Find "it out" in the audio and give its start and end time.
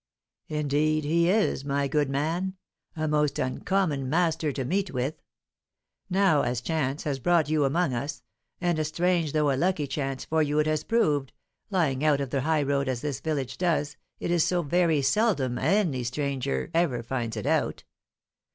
17.37-17.83